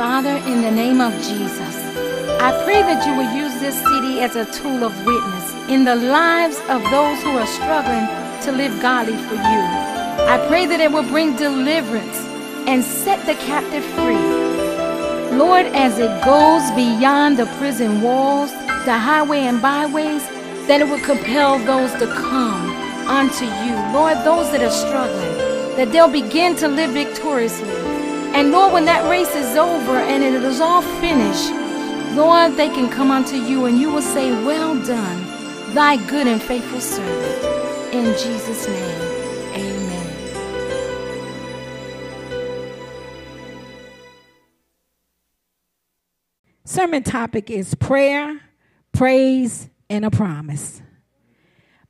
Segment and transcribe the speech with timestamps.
[0.00, 1.76] Father, in the name of Jesus,
[2.40, 5.94] I pray that you will use this city as a tool of witness in the
[5.94, 8.08] lives of those who are struggling
[8.44, 9.60] to live godly for you.
[10.24, 12.16] I pray that it will bring deliverance
[12.66, 15.36] and set the captive free.
[15.36, 18.52] Lord, as it goes beyond the prison walls,
[18.86, 20.26] the highway and byways,
[20.66, 22.70] that it will compel those to come
[23.06, 23.76] unto you.
[23.92, 27.89] Lord, those that are struggling, that they'll begin to live victoriously.
[28.34, 31.50] And Lord, when that race is over and it is all finished,
[32.16, 36.40] Lord, they can come unto you and you will say, Well done, thy good and
[36.40, 37.94] faithful servant.
[37.94, 39.00] In Jesus' name,
[39.54, 39.90] amen.
[46.64, 48.40] Sermon topic is prayer,
[48.92, 50.82] praise, and a promise.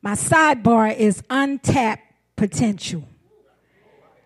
[0.01, 2.03] My sidebar is untapped
[2.37, 3.05] potential.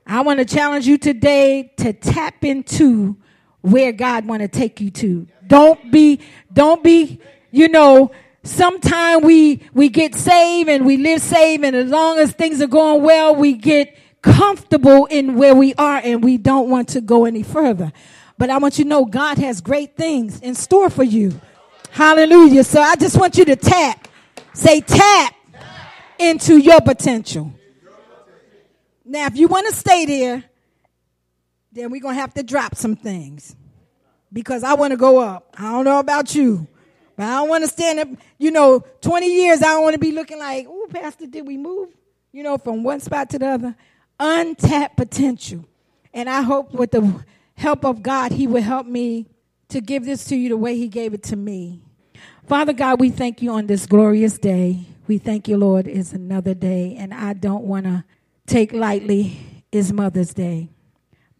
[0.06, 3.16] I want to challenge you today to tap into
[3.62, 5.26] where God want to take you to.
[5.46, 6.20] Don't be,
[6.52, 8.10] don't be, you know,
[8.42, 12.66] sometime we, we get saved and we live saved and as long as things are
[12.66, 17.24] going well, we get comfortable in where we are and we don't want to go
[17.24, 17.90] any further.
[18.36, 21.40] But I want you to know God has great things in store for you.
[21.90, 22.64] Hallelujah.
[22.64, 24.08] So I just want you to tap,
[24.52, 25.34] say tap
[26.18, 27.52] into your potential.
[29.04, 30.44] Now, if you want to stay there,
[31.72, 33.54] then we're going to have to drop some things
[34.32, 35.54] because I want to go up.
[35.58, 36.66] I don't know about you,
[37.16, 38.08] but I don't want to stand up.
[38.38, 41.56] You know, 20 years, I don't want to be looking like, oh, Pastor, did we
[41.56, 41.90] move?
[42.32, 43.76] You know, from one spot to the other.
[44.18, 45.64] Untapped potential.
[46.12, 47.24] And I hope with the
[47.56, 49.26] help of God, He will help me
[49.68, 51.82] to give this to you the way He gave it to me.
[52.46, 54.80] Father God, we thank you on this glorious day.
[55.06, 58.04] We thank you, Lord, it's another day, and I don't want to
[58.46, 60.68] take lightly is Mother's Day.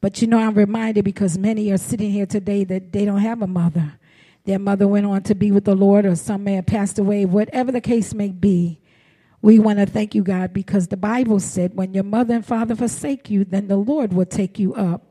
[0.01, 3.43] But you know, I'm reminded because many are sitting here today that they don't have
[3.43, 3.95] a mother.
[4.45, 7.25] Their mother went on to be with the Lord, or some may have passed away,
[7.25, 8.81] whatever the case may be.
[9.41, 12.75] We want to thank you, God, because the Bible said, when your mother and father
[12.77, 15.03] forsake you, then the Lord will take you up.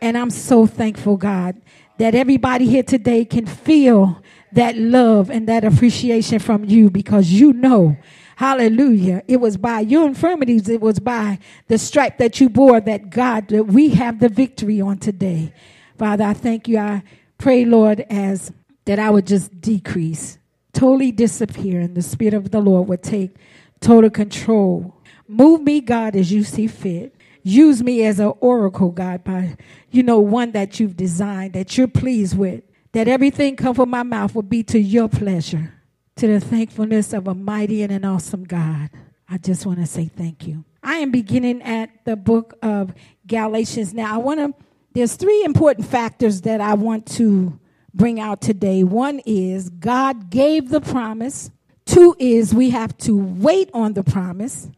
[0.00, 1.60] And I'm so thankful, God,
[1.98, 7.52] that everybody here today can feel that love and that appreciation from you because you
[7.52, 7.96] know
[8.36, 9.22] Hallelujah.
[9.28, 13.48] It was by your infirmities, it was by the stripe that you bore that God,
[13.48, 15.52] that we have the victory on today.
[15.96, 16.78] Father, I thank you.
[16.78, 17.04] I
[17.38, 18.52] pray, Lord, as
[18.86, 20.38] that I would just decrease,
[20.72, 23.36] totally disappear, and the Spirit of the Lord would take
[23.80, 24.94] total control.
[25.28, 27.14] Move me, God, as you see fit.
[27.44, 29.56] Use me as an oracle, God, by,
[29.90, 34.02] you know, one that you've designed, that you're pleased with, that everything come from my
[34.02, 35.73] mouth will be to your pleasure
[36.16, 38.90] to the thankfulness of a mighty and an awesome God.
[39.28, 40.64] I just want to say thank you.
[40.82, 42.94] I am beginning at the book of
[43.26, 43.94] Galatians.
[43.94, 44.54] Now, I want to,
[44.92, 47.58] there's three important factors that I want to
[47.92, 48.84] bring out today.
[48.84, 51.50] One is God gave the promise,
[51.86, 54.68] two is we have to wait on the promise,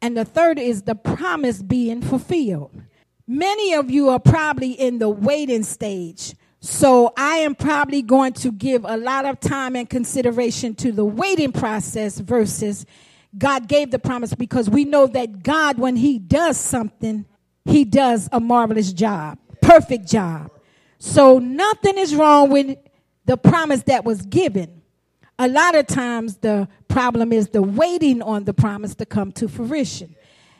[0.00, 2.70] and the third is the promise being fulfilled.
[3.26, 8.52] Many of you are probably in the waiting stage so I am probably going to
[8.52, 12.84] give a lot of time and consideration to the waiting process versus
[13.36, 17.24] God gave the promise because we know that God, when He does something,
[17.64, 20.50] He does a marvelous job, perfect job.
[20.98, 22.76] So nothing is wrong with
[23.24, 24.82] the promise that was given.
[25.38, 29.48] A lot of times the problem is the waiting on the promise to come to
[29.48, 30.14] fruition.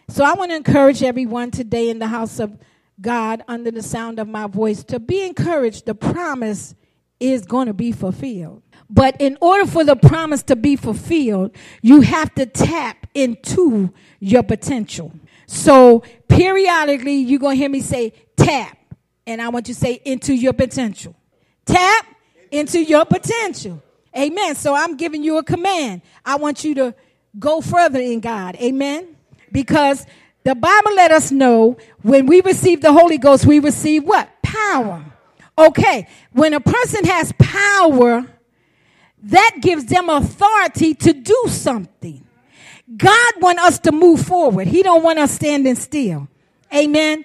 [0.08, 2.56] So I want to encourage everyone today in the house of
[3.00, 5.86] God under the sound of my voice to be encouraged.
[5.86, 6.74] The promise
[7.18, 8.62] is going to be fulfilled.
[8.88, 14.42] But in order for the promise to be fulfilled, you have to tap into your
[14.42, 15.12] potential.
[15.46, 18.76] So periodically, you're going to hear me say tap.
[19.26, 21.14] And I want you to say into your potential.
[21.66, 22.06] Tap
[22.50, 23.82] into your potential.
[24.16, 24.56] Amen.
[24.56, 26.02] So I'm giving you a command.
[26.24, 26.94] I want you to
[27.38, 28.56] go further in God.
[28.56, 29.16] Amen.
[29.52, 30.04] Because
[30.42, 34.28] the Bible let us know when we receive the Holy Ghost, we receive what?
[34.42, 35.04] Power.
[35.58, 36.08] Okay.
[36.32, 38.26] When a person has power,
[39.24, 42.24] that gives them authority to do something.
[42.96, 44.66] God want us to move forward.
[44.66, 46.28] He don't want us standing still.
[46.74, 47.24] Amen.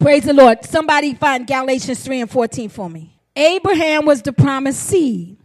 [0.00, 0.64] Praise the Lord.
[0.64, 3.18] Somebody find Galatians 3 and 14 for me.
[3.36, 5.36] Abraham was the promised seed.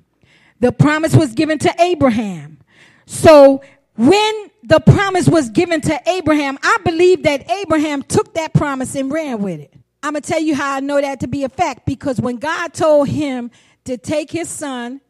[0.59, 2.59] The promise was given to Abraham.
[3.05, 3.61] So
[3.95, 9.11] when the promise was given to Abraham, I believe that Abraham took that promise and
[9.11, 9.73] ran with it.
[10.01, 12.37] I'm going to tell you how I know that to be a fact because when
[12.37, 13.51] God told him
[13.85, 15.01] to take his son,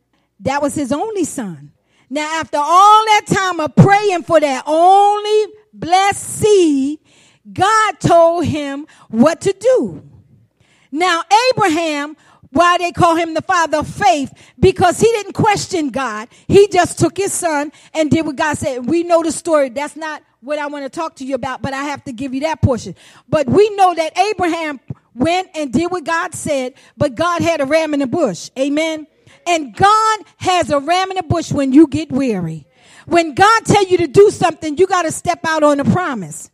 [0.41, 1.71] that was his only son.
[2.09, 6.99] Now, after all that time of praying for that only blessed seed,
[7.51, 10.03] God told him what to do.
[10.91, 12.15] Now, Abraham,
[12.53, 16.29] why they call him the father of faith, because he didn't question God.
[16.47, 18.87] He just took his son and did what God said.
[18.87, 19.69] We know the story.
[19.69, 22.33] That's not what I want to talk to you about, but I have to give
[22.33, 22.95] you that portion.
[23.27, 24.79] But we know that Abraham
[25.15, 28.49] went and did what God said, but God had a ram in the bush.
[28.57, 29.07] Amen.
[29.47, 32.65] And God has a ram in the bush when you get weary.
[33.05, 36.49] When God tell you to do something, you got to step out on the promise.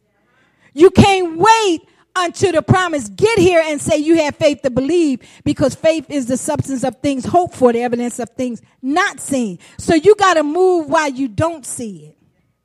[0.74, 1.82] You can't wait
[2.20, 3.10] unto the promise.
[3.10, 6.98] Get here and say you have faith to believe because faith is the substance of
[6.98, 9.60] things hoped for, the evidence of things not seen.
[9.78, 12.16] So you got to move while you don't see it.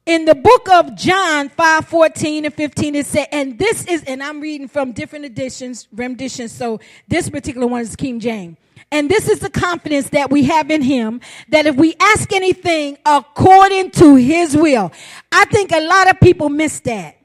[0.07, 4.23] In the book of John 5 14 and 15, it said, and this is, and
[4.23, 6.79] I'm reading from different editions, renditions, so
[7.09, 8.59] this particular one is King James.
[8.91, 12.99] And this is the confidence that we have in him that if we ask anything
[13.07, 14.93] according to his will,
[15.33, 17.17] I think a lot of people miss that.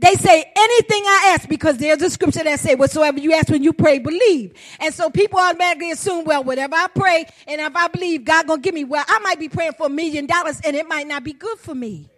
[0.00, 3.64] They say anything I ask because there's a scripture that say whatsoever you ask when
[3.64, 4.54] you pray, believe.
[4.78, 8.62] And so people automatically assume, well, whatever I pray and if I believe God gonna
[8.62, 11.24] give me, well, I might be praying for a million dollars and it might not
[11.24, 12.08] be good for me.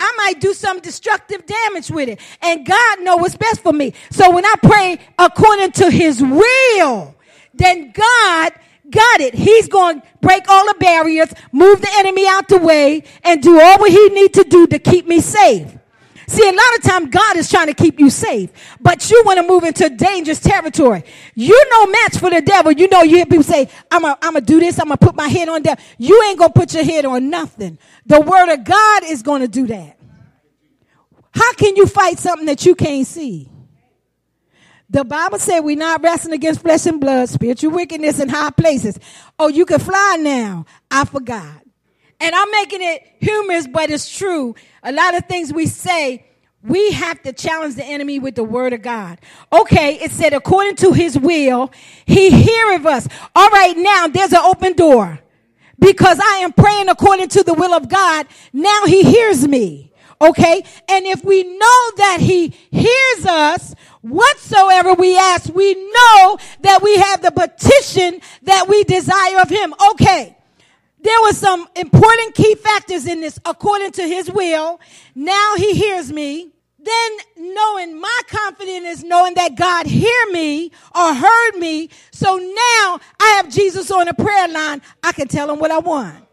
[0.00, 2.20] I might do some destructive damage with it.
[2.40, 3.92] And God know what's best for me.
[4.10, 7.14] So when I pray according to his will,
[7.52, 8.52] then God
[8.90, 9.34] got it.
[9.34, 13.60] He's going to break all the barriers, move the enemy out the way, and do
[13.60, 15.76] all what he need to do to keep me safe.
[16.26, 18.50] See, a lot of time God is trying to keep you safe,
[18.80, 21.04] but you want to move into dangerous territory.
[21.34, 22.72] You're no match for the devil.
[22.72, 24.78] You know, you hear people say, I'm going to do this.
[24.78, 25.82] I'm going to put my head on devil.
[25.98, 27.78] You ain't going to put your head on nothing.
[28.06, 29.98] The word of God is going to do that.
[31.34, 33.50] How can you fight something that you can't see?
[34.88, 38.98] The Bible said we're not wrestling against flesh and blood, spiritual wickedness in high places.
[39.38, 40.66] Oh, you can fly now.
[40.90, 41.62] I forgot.
[42.20, 44.54] And I'm making it humorous, but it's true.
[44.82, 46.24] A lot of things we say,
[46.62, 49.20] we have to challenge the enemy with the word of God.
[49.52, 51.70] Okay, it said, according to his will,
[52.06, 53.08] he heareth us.
[53.36, 55.20] All right, now there's an open door.
[55.78, 59.92] Because I am praying according to the will of God, now he hears me.
[60.20, 60.64] Okay?
[60.88, 66.96] And if we know that he hears us, whatsoever we ask, we know that we
[66.96, 69.74] have the petition that we desire of him.
[69.90, 70.36] Okay
[71.04, 74.80] there were some important key factors in this according to his will.
[75.14, 76.50] Now he hears me.
[76.78, 81.90] Then knowing my confidence is knowing that God hear me or heard me.
[82.10, 84.80] So now I have Jesus on a prayer line.
[85.02, 86.24] I can tell him what I want.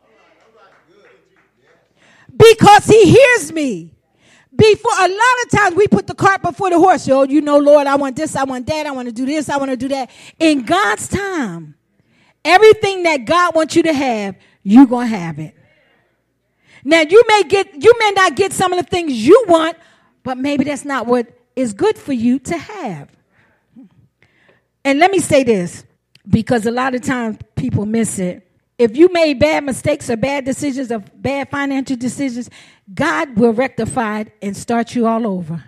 [2.35, 3.93] Because he hears me.
[4.55, 7.09] Before a lot of times we put the cart before the horse.
[7.09, 9.49] Oh, you know, Lord, I want this, I want that, I want to do this,
[9.49, 10.09] I want to do that.
[10.39, 11.75] In God's time,
[12.45, 15.55] everything that God wants you to have, you're going to have it.
[16.83, 19.77] Now, you may get, you may not get some of the things you want,
[20.23, 23.09] but maybe that's not what is good for you to have.
[24.83, 25.83] And let me say this,
[26.27, 28.47] because a lot of times people miss it.
[28.77, 32.49] If you made bad mistakes or bad decisions or bad financial decisions,
[32.93, 35.63] God will rectify it and start you all over.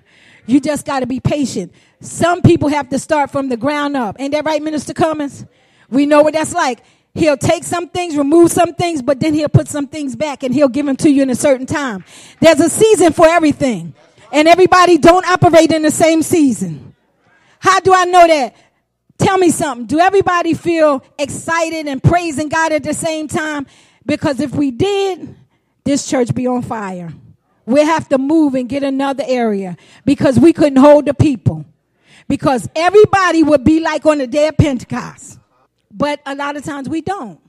[0.48, 1.74] You just got to be patient.
[2.02, 4.16] Some people have to start from the ground up.
[4.20, 5.46] Ain't that right, Minister Cummins?
[5.90, 6.84] We know what that's like.
[7.16, 10.54] He'll take some things, remove some things, but then he'll put some things back and
[10.54, 12.04] he'll give them to you in a certain time.
[12.40, 13.94] There's a season for everything.
[14.32, 16.96] And everybody don't operate in the same season.
[17.60, 18.56] How do I know that?
[19.20, 19.86] Tell me something.
[19.86, 23.68] Do everybody feel excited and praising God at the same time?
[24.06, 25.36] Because if we did,
[25.84, 27.14] this church be on fire.
[27.66, 31.64] We have to move and get another area because we couldn't hold the people.
[32.28, 35.40] Because everybody would be like on the day of Pentecost.
[35.94, 37.40] But a lot of times we don't.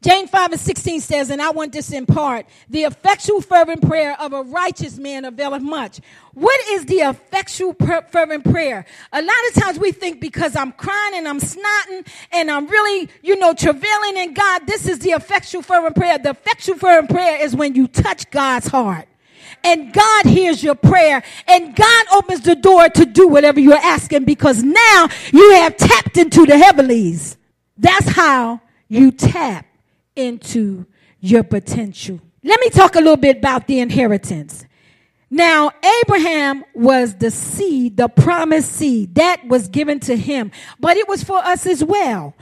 [0.00, 4.16] James 5 and 16 says, and I want this in part, the effectual fervent prayer
[4.20, 6.00] of a righteous man availeth much.
[6.34, 8.86] What is the effectual fervent prayer?
[9.12, 13.08] A lot of times we think because I'm crying and I'm snotting and I'm really,
[13.22, 16.16] you know, travailing in God, this is the effectual fervent prayer.
[16.16, 19.08] The effectual fervent prayer is when you touch God's heart
[19.64, 24.24] and God hears your prayer and God opens the door to do whatever you're asking
[24.24, 27.36] because now you have tapped into the heavenlies.
[27.76, 29.66] That's how you tap
[30.16, 30.86] into
[31.20, 32.20] your potential.
[32.42, 34.64] Let me talk a little bit about the inheritance.
[35.30, 35.70] Now,
[36.02, 40.50] Abraham was the seed, the promised seed that was given to him,
[40.80, 42.34] but it was for us as well.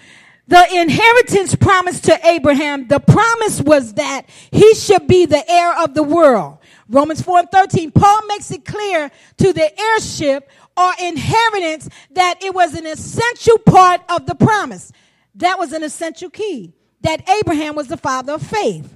[0.48, 5.94] The inheritance promised to Abraham, the promise was that he should be the heir of
[5.94, 6.58] the world.
[6.88, 12.54] Romans 4 and 13, Paul makes it clear to the heirship or inheritance that it
[12.54, 14.92] was an essential part of the promise.
[15.34, 16.74] That was an essential key.
[17.00, 18.92] That Abraham was the father of faith.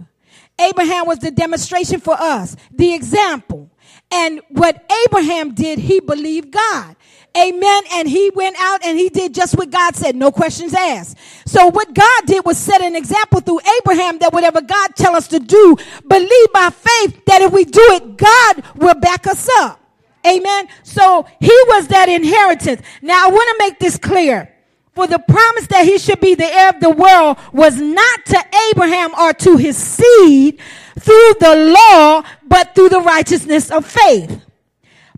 [0.59, 3.70] Abraham was the demonstration for us, the example.
[4.11, 6.97] And what Abraham did, he believed God.
[7.37, 7.82] Amen.
[7.92, 10.16] And he went out and he did just what God said.
[10.16, 11.16] No questions asked.
[11.46, 15.28] So what God did was set an example through Abraham that whatever God tell us
[15.28, 19.80] to do, believe by faith that if we do it, God will back us up.
[20.26, 20.68] Amen.
[20.82, 22.82] So he was that inheritance.
[23.00, 24.54] Now I want to make this clear.
[24.94, 28.44] For the promise that he should be the heir of the world was not to
[28.70, 30.58] Abraham or to his seed
[30.99, 34.44] through the law, but through the righteousness of faith.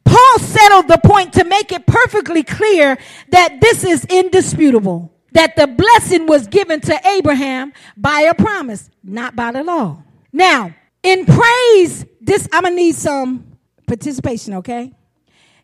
[0.04, 2.98] Paul settled the point to make it perfectly clear
[3.30, 5.12] that this is indisputable.
[5.32, 10.02] That the blessing was given to Abraham by a promise, not by the law.
[10.30, 13.56] Now, in praise, this, I'm gonna need some
[13.86, 14.92] participation, okay?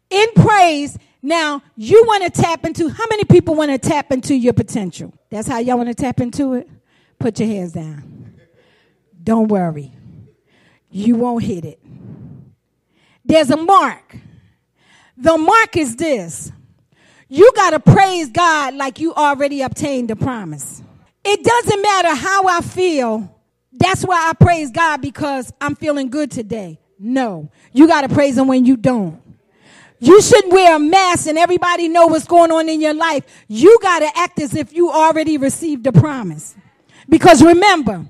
[0.09, 5.13] In praise, now you wanna tap into, how many people wanna tap into your potential?
[5.29, 6.69] That's how y'all wanna tap into it?
[7.19, 8.33] Put your hands down.
[9.23, 9.93] Don't worry.
[10.91, 11.79] You won't hit it.
[13.25, 14.17] There's a mark.
[15.21, 16.53] The mark is this
[17.29, 20.83] you got to praise God like you already obtained the promise.
[21.25, 23.35] It doesn't matter how I feel.
[23.73, 26.81] That's why I praise God because I'm feeling good today.
[26.99, 29.21] No, you got to praise Him when you don't.
[29.99, 33.25] You shouldn't wear a mask and everybody know what's going on in your life.
[33.49, 36.55] You got to act as if you already received the promise.
[37.09, 38.07] Because remember,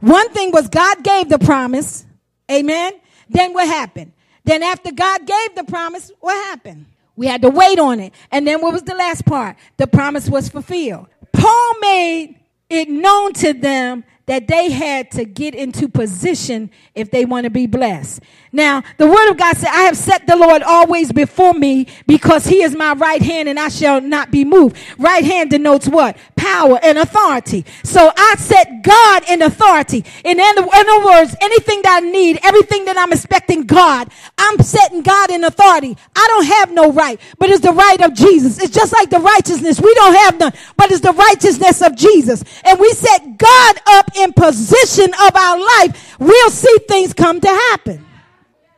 [0.00, 2.04] one thing was God gave the promise.
[2.50, 2.92] Amen.
[3.28, 4.12] Then what happened?
[4.48, 6.86] Then after God gave the promise, what happened?
[7.16, 8.14] We had to wait on it.
[8.30, 9.56] And then what was the last part?
[9.76, 11.06] The promise was fulfilled.
[11.34, 12.36] Paul made
[12.70, 17.50] it known to them that they had to get into position if they want to
[17.50, 18.20] be blessed.
[18.52, 22.46] Now, the word of God said, I have set the Lord always before me because
[22.46, 24.76] he is my right hand and I shall not be moved.
[24.98, 26.16] Right hand denotes what?
[26.36, 27.64] Power and authority.
[27.84, 30.04] So I set God in authority.
[30.24, 35.30] In other, words, anything that I need, everything that I'm expecting God, I'm setting God
[35.30, 35.96] in authority.
[36.14, 38.58] I don't have no right, but it's the right of Jesus.
[38.62, 39.80] It's just like the righteousness.
[39.80, 42.42] We don't have none, but it's the righteousness of Jesus.
[42.64, 46.16] And we set God up in position of our life.
[46.18, 48.04] We'll see things come to happen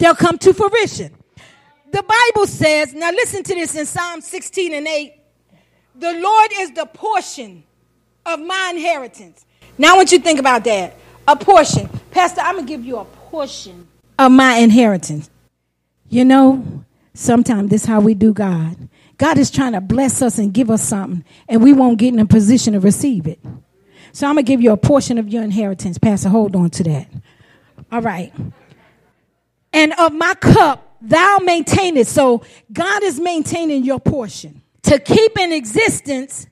[0.01, 1.15] they'll come to fruition.
[1.93, 5.15] The Bible says, now listen to this in Psalm 16 and 8
[6.01, 7.63] the Lord is the portion
[8.25, 9.45] of my inheritance.
[9.77, 10.97] Now I want you to think about that.
[11.29, 11.89] A portion.
[12.11, 13.87] Pastor, I'm going to give you a portion
[14.19, 15.29] of my inheritance.
[16.09, 18.77] You know, sometimes this is how we do God.
[19.19, 22.19] God is trying to bless us and give us something, and we won't get in
[22.19, 23.39] a position to receive it.
[24.13, 25.99] So I'm going to give you a portion of your inheritance.
[25.99, 27.09] Pastor, hold on to that.
[27.93, 28.33] All right
[29.73, 32.07] and of my cup thou maintain it.
[32.07, 36.47] So God is maintaining your portion to keep in existence,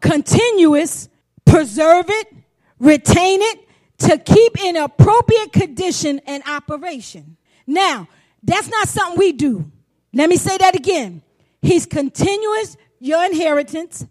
[0.00, 1.08] continuous,
[1.44, 2.34] preserve it,
[2.78, 7.36] retain it, to keep in appropriate condition and operation.
[7.66, 8.08] Now,
[8.42, 9.70] that's not something we do.
[10.14, 11.22] Let me say that again.
[11.60, 14.06] He's continuous, your inheritance.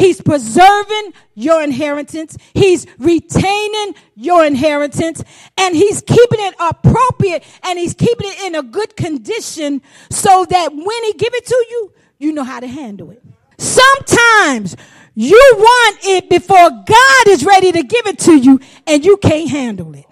[0.00, 2.34] He's preserving your inheritance.
[2.54, 5.22] He's retaining your inheritance
[5.58, 10.74] and he's keeping it appropriate and he's keeping it in a good condition so that
[10.74, 13.22] when he give it to you, you know how to handle it.
[13.58, 14.74] Sometimes
[15.14, 19.50] you want it before God is ready to give it to you and you can't
[19.50, 20.06] handle it.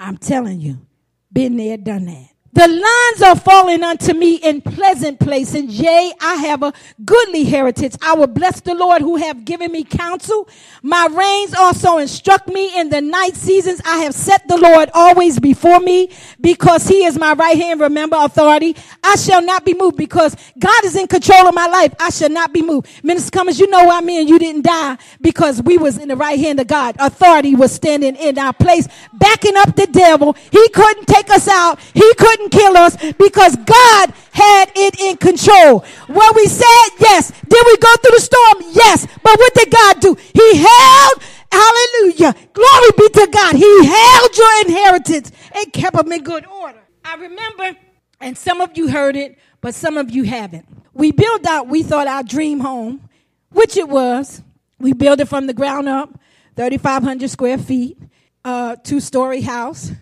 [0.00, 0.84] I'm telling you,
[1.32, 2.30] been there, done that.
[2.58, 6.72] The lines are falling unto me in pleasant place, and Yea, I have a
[7.04, 7.94] goodly heritage.
[8.02, 10.48] I will bless the Lord who have given me counsel.
[10.82, 13.80] My reins also instruct me in the night seasons.
[13.84, 16.10] I have set the Lord always before me
[16.40, 17.78] because he is my right hand.
[17.78, 18.74] Remember authority.
[19.04, 21.94] I shall not be moved because God is in control of my life.
[22.00, 22.88] I shall not be moved.
[23.04, 24.26] Minister Cummings, you know I mean?
[24.26, 26.96] You didn't die because we was in the right hand of God.
[26.98, 30.32] Authority was standing in our place, backing up the devil.
[30.50, 31.78] He couldn't take us out.
[31.94, 35.84] He couldn't kill us because God had it in control.
[36.06, 37.30] What we said, yes.
[37.48, 38.72] Did we go through the storm?
[38.72, 39.06] Yes.
[39.22, 40.16] But what did God do?
[40.34, 43.54] He held, hallelujah, glory be to God.
[43.56, 46.80] He held your inheritance and kept them in good order.
[47.04, 47.78] I remember,
[48.20, 50.66] and some of you heard it, but some of you haven't.
[50.92, 53.08] We built out, we thought our dream home,
[53.50, 54.42] which it was.
[54.78, 56.18] We built it from the ground up,
[56.56, 57.98] 3,500 square feet,
[58.44, 59.92] uh, two story house.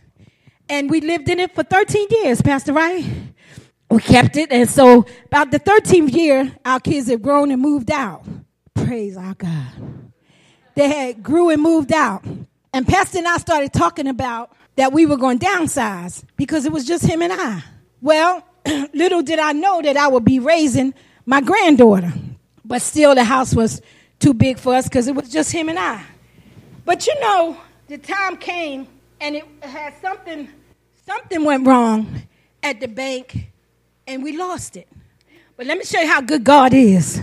[0.68, 3.04] And we lived in it for 13 years, Pastor Right?
[3.90, 4.50] We kept it.
[4.50, 8.24] And so about the 13th year, our kids had grown and moved out.
[8.74, 9.72] Praise our God.
[10.74, 12.24] They had grew and moved out.
[12.72, 16.84] And Pastor and I started talking about that we were going downsize because it was
[16.84, 17.62] just him and I.
[18.02, 18.46] Well,
[18.92, 20.92] little did I know that I would be raising
[21.24, 22.12] my granddaughter.
[22.64, 23.80] But still, the house was
[24.18, 26.02] too big for us because it was just him and I.
[26.84, 27.56] But you know,
[27.86, 28.88] the time came
[29.20, 30.48] and it had something
[31.06, 32.22] something went wrong
[32.62, 33.52] at the bank
[34.06, 34.88] and we lost it
[35.56, 37.22] But let me show you how good God is.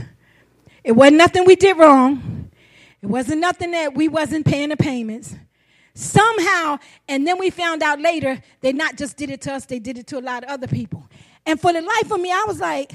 [0.83, 2.51] It wasn't nothing we did wrong.
[3.01, 5.35] It wasn't nothing that we wasn't paying the payments.
[5.95, 9.79] Somehow, and then we found out later, they not just did it to us, they
[9.79, 11.09] did it to a lot of other people.
[11.45, 12.93] And for the life of me, I was like,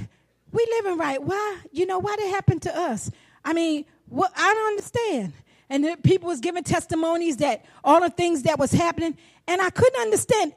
[0.52, 1.22] we living right.
[1.22, 1.58] Why?
[1.72, 3.10] You know, why did it happen to us?
[3.44, 5.34] I mean, what I don't understand.
[5.70, 9.70] And the people was giving testimonies that all the things that was happening, and I
[9.70, 10.54] couldn't understand.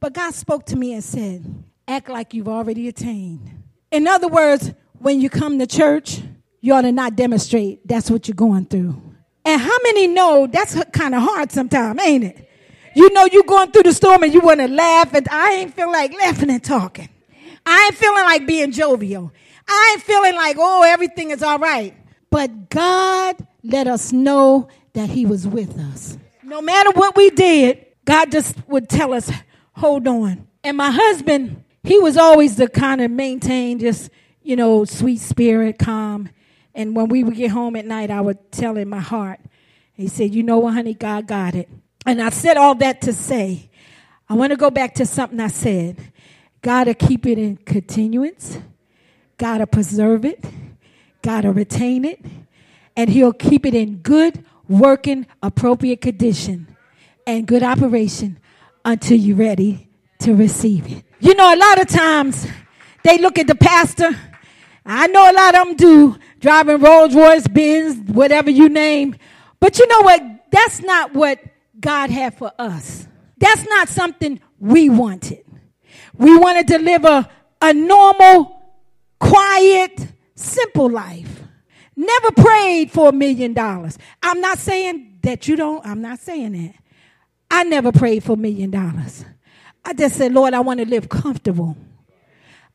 [0.00, 1.44] But God spoke to me and said,
[1.86, 3.50] act like you've already attained.
[3.90, 6.20] In other words, when you come to church,
[6.60, 9.00] you ought to not demonstrate that's what you're going through.
[9.44, 12.48] And how many know that's kind of hard sometimes, ain't it?
[12.96, 15.74] You know you're going through the storm and you want to laugh, and I ain't
[15.74, 17.08] feel like laughing and talking.
[17.66, 19.32] I ain't feeling like being jovial.
[19.68, 21.94] I ain't feeling like, oh, everything is all right.
[22.30, 26.16] But God let us know that He was with us.
[26.42, 29.30] No matter what we did, God just would tell us,
[29.72, 30.46] hold on.
[30.62, 34.10] And my husband, he was always the kind of maintain just,
[34.42, 36.30] you know, sweet spirit, calm.
[36.74, 39.40] And when we would get home at night, I would tell him my heart.
[39.94, 41.68] He said, You know what, honey, God got it.
[42.06, 43.70] And I said all that to say,
[44.28, 45.98] I want to go back to something I said.
[46.62, 48.58] God to keep it in continuance,
[49.36, 50.42] God to preserve it,
[51.20, 52.24] God to retain it,
[52.96, 56.68] and He'll keep it in good, working, appropriate condition
[57.26, 58.38] and good operation
[58.84, 59.88] until you're ready
[60.20, 61.04] to receive it.
[61.20, 62.46] You know, a lot of times
[63.02, 64.10] they look at the pastor.
[64.84, 69.16] I know a lot of them do, driving Rolls Royce, Benz, whatever you name.
[69.60, 70.22] But you know what?
[70.50, 71.40] That's not what
[71.80, 73.08] God had for us.
[73.38, 75.44] That's not something we wanted.
[76.16, 77.28] We wanted to live a,
[77.60, 78.62] a normal,
[79.18, 81.33] quiet, simple life.
[81.96, 83.98] Never prayed for a million dollars.
[84.22, 86.74] I'm not saying that you don't, I'm not saying that.
[87.50, 89.24] I never prayed for a million dollars.
[89.84, 91.76] I just said, Lord, I want to live comfortable.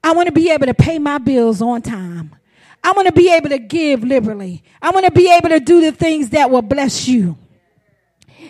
[0.03, 2.35] I want to be able to pay my bills on time.
[2.83, 4.63] I want to be able to give liberally.
[4.81, 7.38] I want to be able to do the things that will bless you.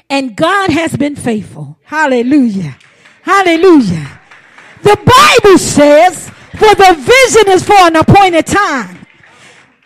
[0.10, 1.80] And God has been faithful.
[1.84, 2.78] Hallelujah.
[3.24, 4.20] Hallelujah.
[4.84, 8.99] The Bible says, for the vision is for an appointed time.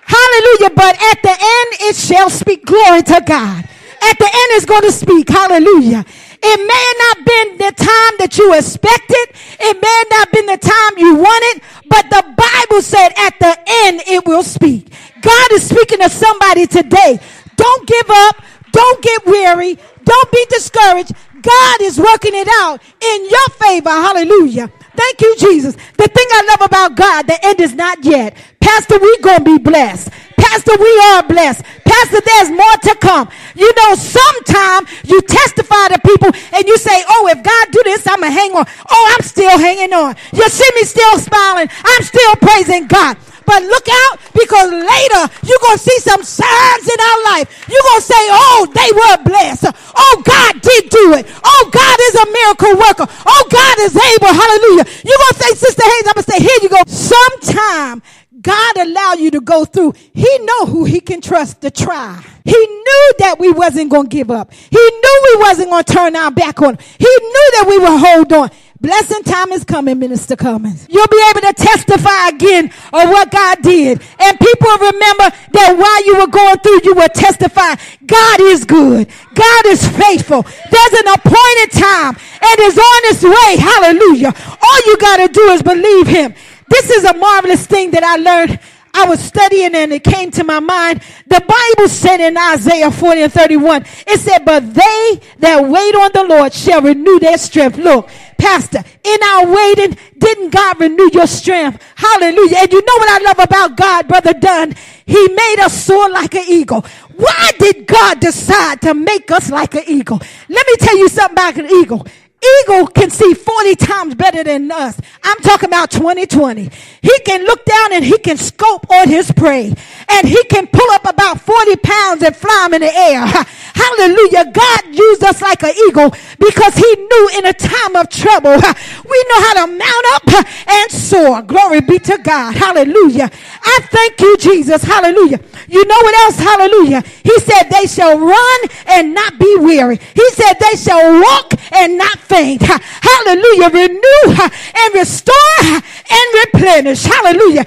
[0.05, 0.71] Hallelujah.
[0.75, 3.63] But at the end, it shall speak glory to God.
[4.03, 5.29] At the end, it's going to speak.
[5.29, 6.05] Hallelujah.
[6.45, 9.31] It may not been the time that you expected.
[9.59, 14.01] It may not been the time you wanted, but the Bible said at the end
[14.05, 14.91] it will speak.
[15.21, 17.17] God is speaking to somebody today.
[17.55, 18.43] Don't give up.
[18.73, 19.77] Don't get weary.
[20.03, 21.13] Don't be discouraged.
[21.41, 23.89] God is working it out in your favor.
[23.89, 24.69] Hallelujah.
[24.95, 25.75] Thank you, Jesus.
[25.97, 28.35] The thing I love about God, the end is not yet.
[28.63, 30.09] Pastor, we gonna be blessed.
[30.37, 31.63] Pastor, we are blessed.
[31.85, 33.29] Pastor, there's more to come.
[33.55, 38.05] You know, sometimes you testify to people and you say, oh, if God do this,
[38.07, 38.65] I'm going to hang on.
[38.89, 40.15] Oh, I'm still hanging on.
[40.33, 41.69] You see me still smiling.
[41.71, 43.17] I'm still praising God.
[43.45, 47.47] But look out because later you're going to see some signs in our life.
[47.67, 49.73] You're going to say, oh, they were blessed.
[49.95, 51.27] Oh, God did do it.
[51.43, 53.07] Oh, God is a miracle worker.
[53.25, 54.31] Oh, God is able.
[54.31, 54.85] Hallelujah.
[55.03, 56.81] You're going to say, Sister Hayes, I'm going to say, here you go.
[56.87, 58.01] Sometime
[58.43, 59.93] God allow you to go through.
[60.13, 62.23] He know who he can trust to try.
[62.43, 64.51] He knew that we wasn't going to give up.
[64.53, 66.85] He knew we wasn't going to turn our back on him.
[66.99, 68.49] He knew that we would hold on.
[68.83, 70.87] Blessing time is coming, Minister Cummins.
[70.89, 74.01] You'll be able to testify again of what God did.
[74.19, 77.77] And people remember that while you were going through, you were testifying.
[78.05, 79.07] God is good.
[79.33, 80.43] God is faithful.
[80.43, 83.55] There's an appointed time and is on its way.
[83.55, 84.33] Hallelujah.
[84.61, 86.35] All you got to do is believe him.
[86.69, 88.59] This is a marvelous thing that I learned.
[88.95, 91.01] I was studying and it came to my mind.
[91.25, 96.11] The Bible said in Isaiah 40 and 31, it said, but they that wait on
[96.13, 97.77] the Lord shall renew their strength.
[97.77, 101.81] Look, Pastor, in our waiting, didn't God renew your strength?
[101.95, 102.57] Hallelujah.
[102.59, 104.75] And you know what I love about God, Brother Dunn?
[105.05, 106.85] He made us soar like an eagle.
[107.15, 110.21] Why did God decide to make us like an eagle?
[110.49, 112.05] Let me tell you something about an eagle
[112.43, 114.99] eagle can see 40 times better than us.
[115.23, 116.69] I'm talking about 2020.
[117.01, 119.73] He can look down and he can scope on his prey.
[120.09, 123.25] And he can pull up about 40 pounds and fly them in the air.
[123.73, 124.51] Hallelujah.
[124.51, 128.51] God used us like an eagle because he knew in a time of trouble,
[129.09, 131.41] we know how to mount up and soar.
[131.41, 132.55] Glory be to God.
[132.55, 133.29] Hallelujah.
[133.63, 134.83] I thank you, Jesus.
[134.83, 135.39] Hallelujah.
[135.67, 136.39] You know what else?
[136.39, 137.01] Hallelujah.
[137.23, 139.99] He said they shall run and not be weary.
[140.13, 142.19] He said they shall walk and not.
[142.33, 143.69] Hallelujah.
[143.69, 144.41] Renew
[144.75, 147.03] and restore and replenish.
[147.03, 147.65] Hallelujah.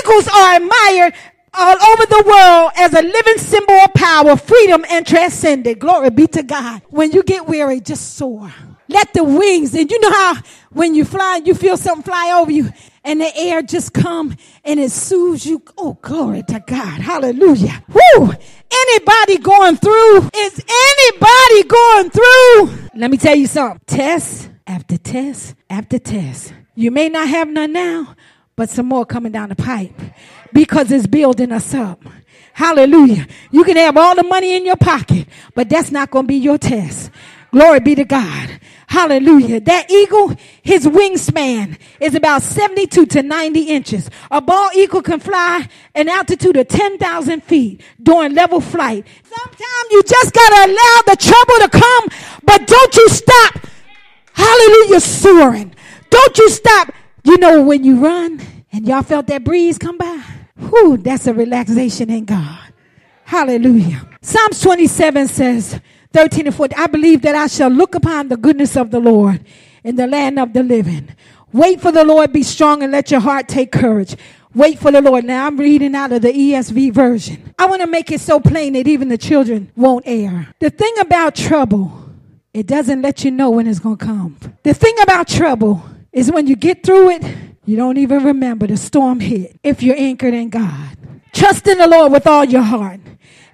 [0.00, 1.14] Eagles are admired
[1.52, 5.78] all over the world as a living symbol of power, freedom, and transcendent.
[5.78, 6.82] Glory be to God.
[6.88, 8.52] When you get weary, just soar.
[8.88, 10.36] Let the wings, and you know how
[10.70, 12.70] when you fly, you feel something fly over you,
[13.04, 15.62] and the air just come and it soothes you.
[15.76, 17.00] Oh, glory to God.
[17.00, 17.84] Hallelujah.
[17.88, 18.32] Woo!
[18.72, 20.30] Anybody going through?
[20.34, 22.88] Is anybody going through?
[22.96, 23.80] Let me tell you something.
[23.86, 26.54] Test after test after test.
[26.74, 28.16] You may not have none now,
[28.56, 29.92] but some more coming down the pipe
[30.52, 32.02] because it's building us up.
[32.54, 33.26] Hallelujah.
[33.50, 36.36] You can have all the money in your pocket, but that's not going to be
[36.36, 37.10] your test.
[37.50, 38.60] Glory be to God.
[38.94, 39.58] Hallelujah.
[39.58, 44.08] That eagle, his wingspan is about 72 to 90 inches.
[44.30, 49.04] A bald eagle can fly an altitude of 10,000 feet during level flight.
[49.24, 52.08] Sometimes you just got to allow the trouble to come,
[52.44, 53.66] but don't you stop.
[54.32, 55.74] Hallelujah, soaring.
[56.08, 56.92] Don't you stop.
[57.24, 60.22] You know, when you run and y'all felt that breeze come by,
[60.56, 62.60] whew, that's a relaxation in God.
[63.24, 64.08] Hallelujah.
[64.22, 65.80] Psalms 27 says,
[66.14, 69.44] 13 and 14, I believe that I shall look upon the goodness of the Lord
[69.82, 71.08] in the land of the living.
[71.52, 74.16] Wait for the Lord, be strong, and let your heart take courage.
[74.54, 75.24] Wait for the Lord.
[75.24, 77.52] Now I'm reading out of the ESV version.
[77.58, 80.54] I want to make it so plain that even the children won't err.
[80.60, 81.92] The thing about trouble,
[82.52, 84.38] it doesn't let you know when it's going to come.
[84.62, 87.24] The thing about trouble is when you get through it,
[87.64, 90.96] you don't even remember the storm hit if you're anchored in God.
[91.32, 93.00] Trust in the Lord with all your heart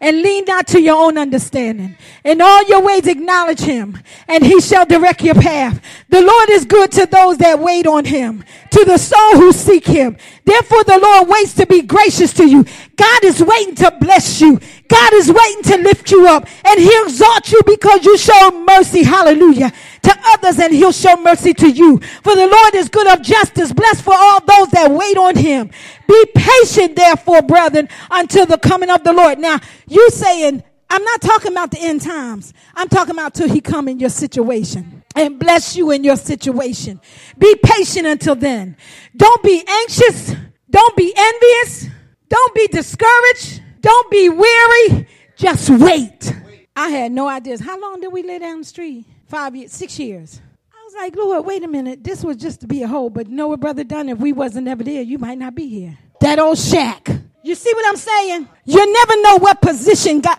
[0.00, 1.96] and lean not to your own understanding.
[2.24, 5.80] In all your ways acknowledge him and he shall direct your path.
[6.08, 9.86] The Lord is good to those that wait on him, to the soul who seek
[9.86, 10.16] him.
[10.44, 12.64] Therefore the Lord waits to be gracious to you.
[12.96, 14.58] God is waiting to bless you.
[14.88, 19.02] God is waiting to lift you up and he'll exalt you because you show mercy.
[19.02, 19.72] Hallelujah.
[20.02, 21.98] To others and he'll show mercy to you.
[21.98, 25.70] For the Lord is good of justice, blessed for all those that wait on him.
[26.08, 29.38] Be patient, therefore, brethren, until the coming of the Lord.
[29.38, 32.52] Now, you saying, I'm not talking about the end times.
[32.74, 37.00] I'm talking about till he come in your situation and bless you in your situation.
[37.38, 38.76] Be patient until then.
[39.16, 40.34] Don't be anxious.
[40.68, 41.86] Don't be envious.
[42.28, 43.62] Don't be discouraged.
[43.80, 45.06] Don't be weary.
[45.36, 46.32] Just wait.
[46.74, 47.60] I had no ideas.
[47.60, 49.04] How long did we lay down the street?
[49.30, 50.40] Five years, six years.
[50.72, 52.02] I was like, Lord, wait a minute.
[52.02, 54.82] This was just to be a hole, but no, Brother Dunn, if we wasn't ever
[54.82, 55.96] there, you might not be here.
[56.20, 57.08] That old shack.
[57.44, 58.48] You see what I'm saying?
[58.64, 60.36] You never know what position God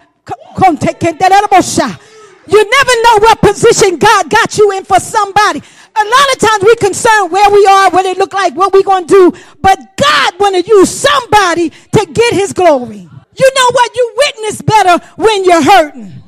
[0.57, 2.01] come take that other shot.
[2.45, 5.59] You never know what position God got you in for somebody.
[5.95, 8.83] A lot of times we concerned where we are, what it look like, what we
[8.83, 13.07] gonna do, but God wanna use somebody to get his glory.
[13.37, 13.95] You know what?
[13.95, 16.20] You witness better when you're hurting.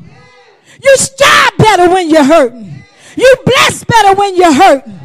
[0.83, 2.83] You strive better when you're hurting.
[3.15, 4.99] You bless better when you're hurting.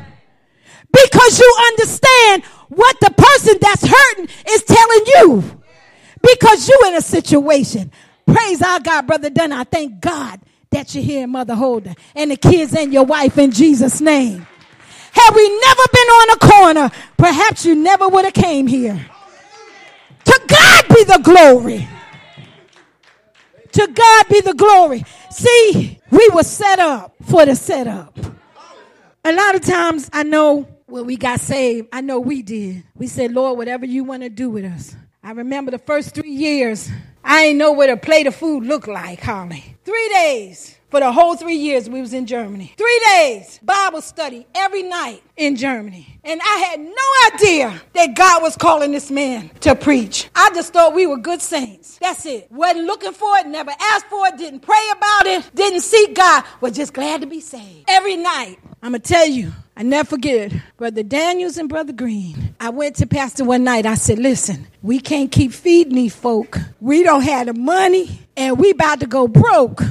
[0.90, 5.62] Because you understand what the person that's hurting is telling you.
[6.22, 7.92] Because you in a situation.
[8.26, 9.52] Praise our God, Brother Dunn.
[9.52, 13.50] I thank God that you're here, Mother Holder, and the kids and your wife in
[13.50, 14.46] Jesus' name.
[15.12, 19.06] Had we never been on a corner, perhaps you never would have came here.
[20.24, 21.88] To God be the glory.
[23.72, 25.04] To God be the glory.
[25.38, 28.18] See, we were set up for the setup.
[29.24, 32.82] A lot of times I know when we got saved, I know we did.
[32.96, 34.96] We said, Lord, whatever you want to do with us.
[35.22, 36.90] I remember the first three years,
[37.22, 39.76] I didn't know what a plate of food looked like, Holly.
[39.84, 42.72] Three days for the whole three years we was in Germany.
[42.76, 46.18] Three days Bible study every night in Germany.
[46.24, 50.28] And I had no idea that God was calling this man to preach.
[50.34, 51.98] I just thought we were good saints.
[51.98, 52.50] That's it.
[52.50, 56.44] Wasn't looking for it, never asked for it, didn't pray about it, didn't seek God,
[56.60, 57.84] was just glad to be saved.
[57.88, 58.58] Every night.
[58.80, 62.54] I'm going to tell you, I never forget Brother Daniels and Brother Green.
[62.60, 63.86] I went to Pastor one night.
[63.86, 66.56] I said, listen, we can't keep feeding these folk.
[66.80, 69.82] We don't have the money and we about to go broke.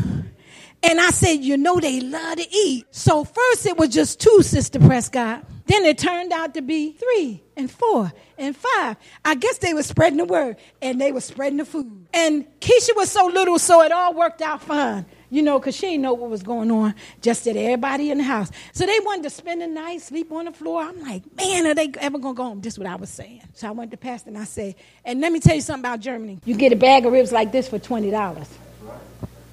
[0.88, 2.86] And I said, you know, they love to eat.
[2.92, 5.44] So first it was just two, Sister Prescott.
[5.66, 8.96] Then it turned out to be three and four and five.
[9.26, 12.08] I guess they were spreading the word and they were spreading the food.
[12.14, 15.06] And Keisha was so little, so it all worked out fine.
[15.30, 18.24] You know, because she didn't know what was going on, just that everybody in the
[18.24, 18.50] house.
[18.72, 20.82] So they wanted to spend the night, sleep on the floor.
[20.82, 22.62] I'm like, man, are they ever going to go home?
[22.62, 23.42] This is what I was saying.
[23.54, 26.00] So I went to Pastor and I said, and let me tell you something about
[26.00, 26.40] Germany.
[26.46, 28.48] You get a bag of ribs like this for $20.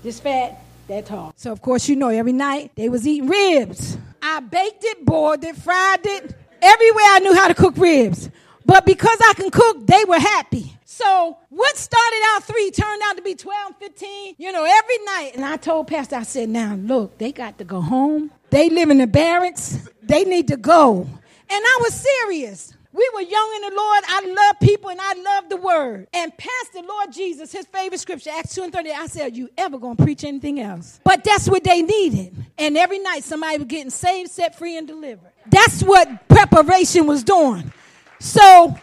[0.04, 1.32] This fat, that tall.
[1.36, 3.98] So of course you know every night they was eating ribs.
[4.22, 6.34] I baked it, boiled it, fried it.
[6.62, 8.30] Everywhere I knew how to cook ribs.
[8.66, 10.74] But because I can cook, they were happy.
[10.84, 15.32] So what started out three turned out to be 12, 15, you know, every night.
[15.34, 18.30] And I told Pastor, I said, now look, they got to go home.
[18.50, 19.88] They live in the barracks.
[20.02, 21.00] They need to go.
[21.02, 21.10] And
[21.50, 22.72] I was serious.
[22.94, 24.04] We were young in the Lord.
[24.06, 26.06] I love people and I love the word.
[26.14, 29.80] And Pastor Lord Jesus, his favorite scripture, Acts 2 and 30, I said, You ever
[29.80, 31.00] gonna preach anything else?
[31.02, 32.36] But that's what they needed.
[32.56, 35.32] And every night somebody was getting saved, set free, and delivered.
[35.46, 37.72] That's what preparation was doing.
[38.20, 38.78] So,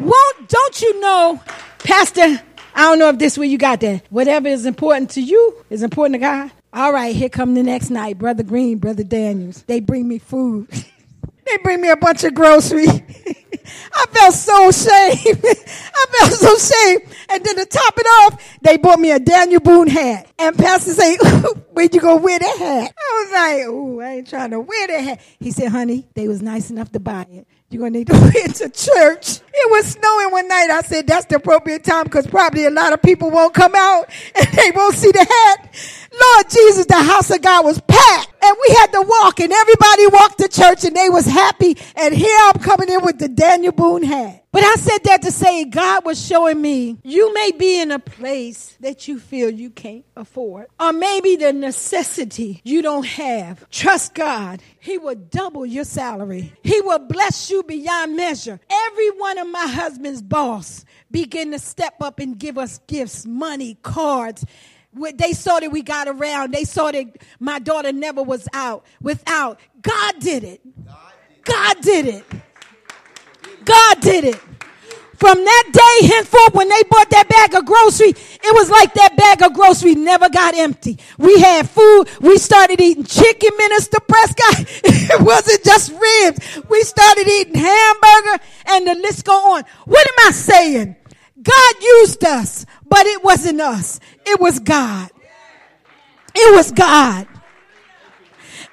[0.00, 1.38] won't don't you know,
[1.80, 2.40] Pastor?
[2.74, 4.04] I don't know if this where you got that.
[4.08, 6.50] Whatever is important to you is important to God.
[6.72, 9.64] All right, here come the next night, Brother Green, Brother Daniels.
[9.64, 10.66] They bring me food.
[11.46, 13.02] they bring me a bunch of groceries.
[13.94, 15.44] I felt so ashamed.
[15.44, 17.02] I felt so ashamed.
[17.30, 20.30] And then to top it off, they bought me a Daniel Boone hat.
[20.38, 21.16] And Pastor say,
[21.72, 22.94] where'd you go wear that hat?
[22.98, 25.20] I was like, oh, I ain't trying to wear that hat.
[25.38, 27.46] He said, honey, they was nice enough to buy it.
[27.70, 29.40] You're going to need to wear it to church.
[29.52, 30.70] It was snowing one night.
[30.70, 34.10] I said, that's the appropriate time because probably a lot of people won't come out
[34.34, 35.74] and they won't see the hat.
[36.12, 38.33] Lord Jesus, the house of God was packed
[38.66, 41.76] we had to walk and everybody walked to church and they was happy.
[41.96, 44.44] And here I'm coming in with the Daniel Boone hat.
[44.54, 47.98] But I said that to say God was showing me you may be in a
[47.98, 53.68] place that you feel you can't afford, or maybe the necessity you don't have.
[53.70, 54.62] Trust God.
[54.78, 56.52] He will double your salary.
[56.62, 58.60] He will bless you beyond measure.
[58.70, 63.76] Every one of my husband's boss begin to step up and give us gifts, money,
[63.82, 64.44] cards
[65.14, 66.52] they saw that we got around.
[66.52, 67.06] They saw that
[67.40, 69.58] my daughter never was out without.
[69.82, 70.60] God did it.
[71.44, 72.24] God did it.
[73.64, 74.40] God did it.
[75.16, 79.16] From that day henceforth, when they bought that bag of grocery, it was like that
[79.16, 80.98] bag of grocery never got empty.
[81.18, 82.06] We had food.
[82.20, 84.66] We started eating chicken, Minister Prescott.
[84.84, 86.68] it wasn't just ribs.
[86.68, 89.62] We started eating hamburger, and the list go on.
[89.84, 90.96] What am I saying?
[91.40, 94.00] God used us, but it wasn't us.
[94.26, 95.10] It was God.
[96.34, 97.28] It was God.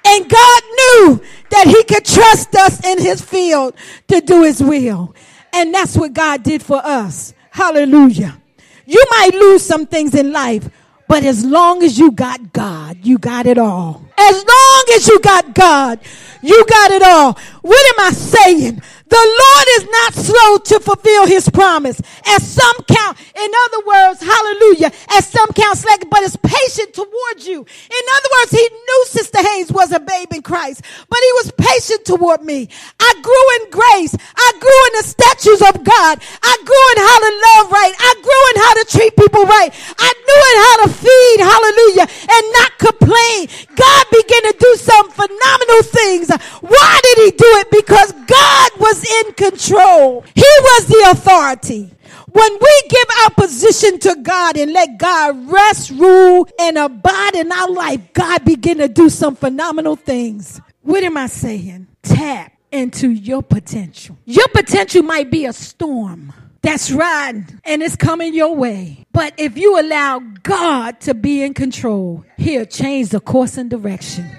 [0.04, 3.74] And God knew that he could trust us in his field
[4.08, 5.14] to do his will.
[5.52, 7.34] And that's what God did for us.
[7.50, 8.40] Hallelujah.
[8.84, 10.68] You might lose some things in life,
[11.08, 14.04] but as long as you got God, you got it all.
[14.18, 16.00] As long as you got God,
[16.42, 17.38] you got it all.
[17.62, 18.82] What am I saying?
[19.12, 22.00] The Lord is not slow to fulfill his promise.
[22.24, 27.46] As some count, in other words, hallelujah, as some count slack, but is patient towards
[27.46, 27.60] you.
[27.60, 31.52] In other words, he knew Sister Haynes was a babe in Christ, but he was
[31.58, 32.70] patient toward me.
[32.98, 34.16] I grew in grace.
[34.16, 36.16] I grew in the statutes of God.
[36.40, 37.92] I grew in how to love right.
[37.92, 39.76] I grew in how to treat people right.
[40.00, 43.40] I knew in how to feed, hallelujah, and not complain.
[43.76, 46.30] God began to do some phenomenal things.
[46.60, 47.70] Why did he do it?
[47.70, 50.24] Because God was in control.
[50.34, 51.94] He was the authority.
[52.28, 57.52] When we give our position to God and let God rest, rule, and abide in
[57.52, 60.60] our life, God begin to do some phenomenal things.
[60.80, 61.88] What am I saying?
[62.02, 64.18] Tap into your potential.
[64.24, 66.32] Your potential might be a storm
[66.62, 69.04] that's riding and it's coming your way.
[69.12, 74.30] But if you allow God to be in control, He'll change the course and direction.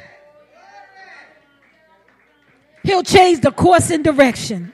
[2.84, 4.74] He'll change the course and direction.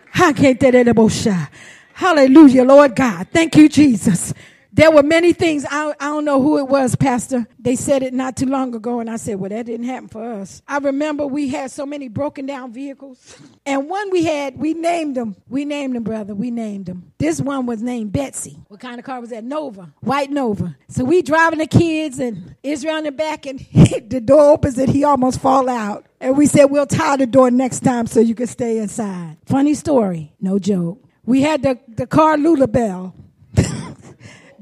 [1.94, 3.28] Hallelujah, Lord God.
[3.32, 4.34] Thank you, Jesus.
[4.72, 5.66] There were many things.
[5.70, 7.48] I, I don't know who it was, Pastor.
[7.58, 10.24] They said it not too long ago, and I said, Well, that didn't happen for
[10.24, 10.62] us.
[10.68, 13.36] I remember we had so many broken down vehicles.
[13.66, 15.36] And one we had, we named them.
[15.48, 16.36] We named them, brother.
[16.36, 17.12] We named them.
[17.18, 18.58] This one was named Betsy.
[18.68, 19.44] What kind of car was that?
[19.44, 19.92] Nova.
[20.02, 20.78] White Nova.
[20.88, 23.60] So we driving the kids, and Israel in the back, and
[24.08, 26.06] the door opens, and he almost fall out.
[26.22, 29.38] And we said, We'll tie the door next time so you can stay inside.
[29.46, 31.04] Funny story, no joke.
[31.26, 33.16] We had the, the car Lula Bell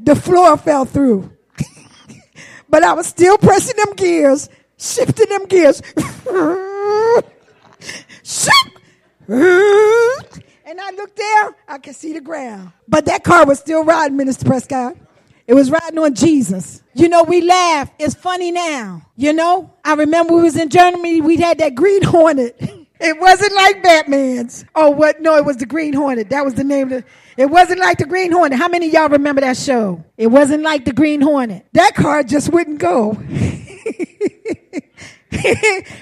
[0.07, 1.29] the floor fell through.
[2.69, 5.81] but I was still pressing them gears, shifting them gears.
[9.27, 12.71] and I looked there, I could see the ground.
[12.87, 14.95] But that car was still riding, Minister Prescott.
[15.45, 16.81] It was riding on Jesus.
[16.93, 17.91] You know, we laugh.
[17.99, 19.01] It's funny now.
[19.17, 22.61] You know, I remember we was in Germany, we had that green hornet.
[22.99, 24.65] It wasn't like Batman's.
[24.75, 25.21] Oh, what?
[25.21, 26.29] No, it was the Green Hornet.
[26.29, 27.09] That was the name of the.
[27.37, 28.57] It wasn't like the Green Hornet.
[28.57, 30.03] How many y'all remember that show?
[30.17, 31.67] It wasn't like the Green Hornet.
[31.73, 33.11] That car just wouldn't go.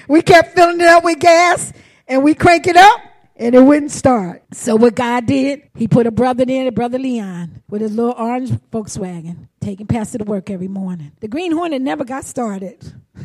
[0.08, 1.72] we kept filling it up with gas
[2.08, 3.00] and we crank it up
[3.36, 4.42] and it wouldn't start.
[4.52, 8.14] So what God did, he put a brother in, a brother Leon, with his little
[8.16, 11.12] orange Volkswagen, taking Pastor to work every morning.
[11.20, 12.78] The Green Hornet never got started.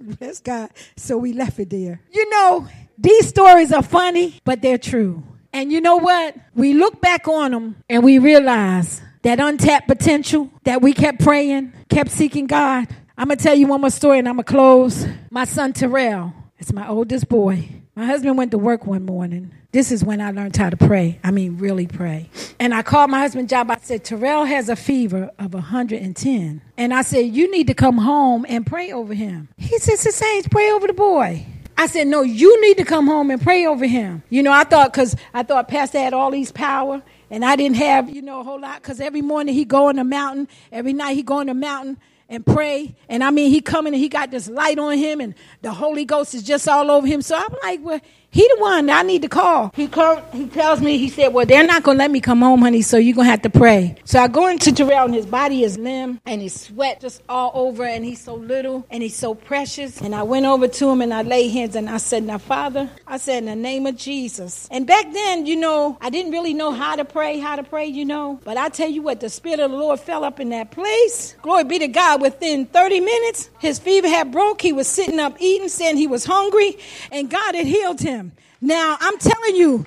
[0.00, 0.70] Bless God.
[0.96, 2.02] So we left it there.
[2.12, 5.22] You know, these stories are funny, but they're true.
[5.52, 6.36] And you know what?
[6.54, 11.72] We look back on them and we realize that untapped potential that we kept praying,
[11.88, 12.88] kept seeking God.
[13.16, 15.06] I'm going to tell you one more story and I'm going to close.
[15.30, 17.68] My son Terrell, it's my oldest boy.
[17.94, 19.52] My husband went to work one morning.
[19.70, 21.20] This is when I learned how to pray.
[21.22, 22.28] I mean, really pray.
[22.58, 23.70] And I called my husband Job.
[23.70, 26.60] I said, Terrell has a fever of 110.
[26.76, 29.48] And I said, You need to come home and pray over him.
[29.56, 31.46] He said, Haynes, pray over the boy.
[31.76, 34.22] I said, no, you need to come home and pray over him.
[34.30, 37.76] You know, I thought, because I thought Pastor had all these power and I didn't
[37.76, 40.92] have, you know, a whole lot, because every morning he go on the mountain, every
[40.92, 42.94] night he go on the mountain and pray.
[43.08, 46.04] And I mean, he coming and he got this light on him and the Holy
[46.04, 47.22] Ghost is just all over him.
[47.22, 48.00] So I'm like, well,
[48.34, 49.70] he the one I need to call.
[49.76, 52.62] He call, he tells me, he said, Well, they're not gonna let me come home,
[52.62, 53.94] honey, so you're gonna have to pray.
[54.04, 57.52] So I go into Terrell and his body is limp and his sweat just all
[57.54, 60.00] over and he's so little and he's so precious.
[60.00, 62.90] And I went over to him and I laid hands and I said, Now Father,
[63.06, 64.66] I said, in the name of Jesus.
[64.68, 67.86] And back then, you know, I didn't really know how to pray, how to pray,
[67.86, 68.40] you know.
[68.42, 71.36] But I tell you what, the Spirit of the Lord fell up in that place.
[71.42, 72.20] Glory be to God.
[72.20, 74.60] Within 30 minutes, his fever had broke.
[74.60, 76.76] He was sitting up eating, saying he was hungry,
[77.12, 78.23] and God had healed him.
[78.60, 79.86] Now, I'm telling you,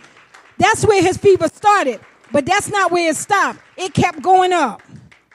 [0.57, 1.99] that's where his fever started,
[2.31, 3.59] but that's not where it stopped.
[3.77, 4.81] It kept going up.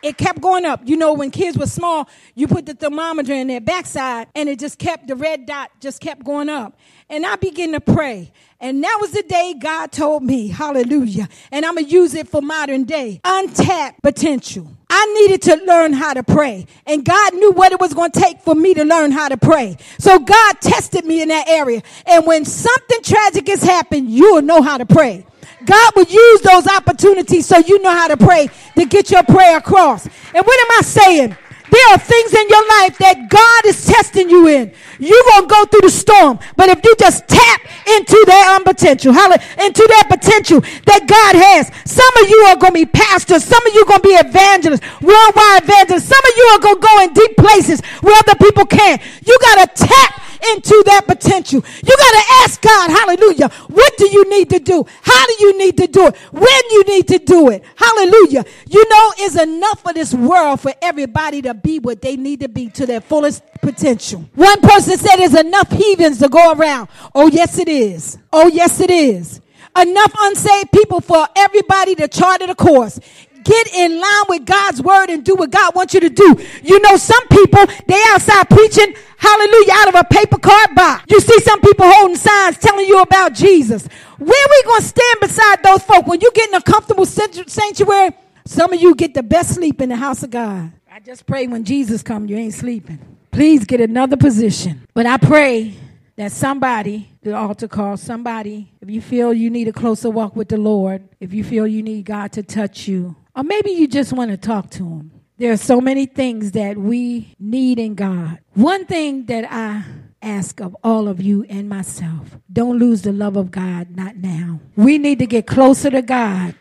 [0.02, 0.80] It kept going up.
[0.84, 4.58] You know, when kids were small, you put the thermometer in their backside and it
[4.58, 6.76] just kept, the red dot just kept going up.
[7.08, 8.32] And I began to pray.
[8.58, 11.28] And that was the day God told me, hallelujah.
[11.52, 13.20] And I'm going to use it for modern day.
[13.24, 14.76] Untapped potential.
[14.94, 16.66] I needed to learn how to pray.
[16.86, 19.38] And God knew what it was going to take for me to learn how to
[19.38, 19.78] pray.
[19.98, 21.82] So God tested me in that area.
[22.04, 25.24] And when something tragic has happened, you'll know how to pray.
[25.64, 29.56] God would use those opportunities so you know how to pray to get your prayer
[29.56, 30.04] across.
[30.04, 31.36] And what am I saying?
[31.72, 34.72] There are things in your life that God is testing you in.
[35.00, 36.38] You're going to go through the storm.
[36.54, 37.64] But if you just tap
[37.96, 42.84] into that potential, into that potential that God has, some of you are going to
[42.84, 43.42] be pastors.
[43.42, 46.12] Some of you are going to be evangelists, worldwide evangelists.
[46.12, 49.00] Some of you are going to go in deep places where other people can't.
[49.24, 51.62] You got to tap into that potential.
[51.64, 54.84] You got to ask God, hallelujah, what do you need to do?
[55.02, 56.16] How do you need to do it?
[56.32, 57.62] When you need to do it.
[57.76, 58.44] Hallelujah.
[58.68, 62.48] You know, it's enough for this world for everybody to be what they need to
[62.48, 64.28] be to their fullest potential.
[64.34, 66.88] One person said there's enough heathens to go around.
[67.14, 68.18] Oh, yes, it is.
[68.32, 69.40] Oh, yes, it is.
[69.76, 73.00] Enough unsaved people for everybody to chart a course
[73.44, 76.36] get in line with God's word and do what God wants you to do.
[76.62, 81.04] You know, some people, they outside preaching, hallelujah, out of a paper card box.
[81.08, 83.86] You see some people holding signs telling you about Jesus.
[84.18, 88.10] Where we going to stand beside those folk when you get in a comfortable sanctuary?
[88.44, 90.72] Some of you get the best sleep in the house of God.
[90.94, 92.98] I just pray when Jesus comes, you ain't sleeping.
[93.30, 94.86] Please get another position.
[94.92, 95.72] But I pray
[96.16, 100.50] that somebody, the altar call, somebody, if you feel you need a closer walk with
[100.50, 104.12] the Lord, if you feel you need God to touch you, or maybe you just
[104.12, 105.10] want to talk to him.
[105.38, 108.40] There are so many things that we need in God.
[108.52, 109.84] One thing that I
[110.20, 114.60] ask of all of you and myself don't lose the love of God, not now.
[114.76, 116.54] We need to get closer to God.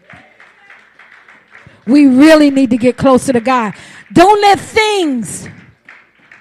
[1.85, 3.73] We really need to get closer to God.
[4.13, 5.47] Don't let things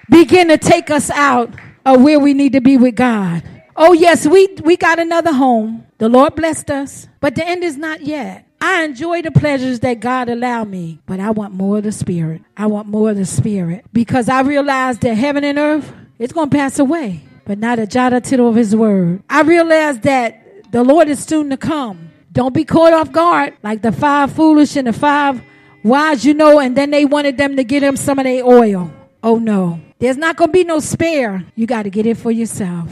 [0.08, 3.42] begin to take us out of where we need to be with God.
[3.76, 5.86] Oh, yes, we, we got another home.
[5.98, 8.46] The Lord blessed us, but the end is not yet.
[8.60, 12.42] I enjoy the pleasures that God allowed me, but I want more of the Spirit.
[12.56, 16.50] I want more of the Spirit because I realize that heaven and earth is going
[16.50, 19.22] to pass away, but not a jot or tittle of His word.
[19.30, 22.10] I realize that the Lord is soon to come.
[22.32, 25.42] Don't be caught off guard like the five foolish and the five
[25.82, 28.92] wise, you know, and then they wanted them to get him some of their oil.
[29.22, 31.44] Oh no, there's not going to be no spare.
[31.56, 32.88] You got to get it for yourself.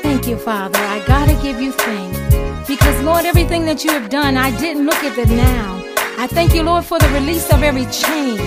[0.00, 0.78] Thank you, Father.
[0.78, 2.68] I gotta give you thanks.
[2.68, 5.82] Because, Lord, everything that you have done, I didn't look at it now.
[6.18, 8.38] I thank you, Lord, for the release of every chain.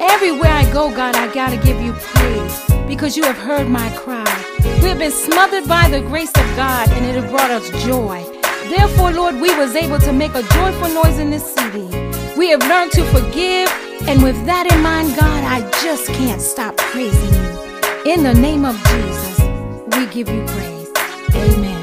[0.00, 4.26] Everywhere I go, God, I gotta give you praise because you have heard my cry.
[4.82, 8.20] We have been smothered by the grace of God and it has brought us joy.
[8.68, 11.86] Therefore, Lord, we was able to make a joyful noise in this city.
[12.36, 13.68] We have learned to forgive,
[14.08, 18.12] and with that in mind, God, I just can't stop praising you.
[18.12, 19.38] In the name of Jesus,
[19.96, 20.90] we give you praise.
[21.34, 21.79] Amen.